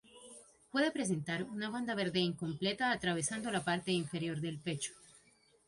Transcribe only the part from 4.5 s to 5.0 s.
pecho.